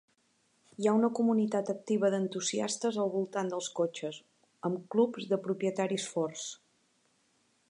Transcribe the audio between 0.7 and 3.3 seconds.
Hi ha una comunitat activa d'entusiastes al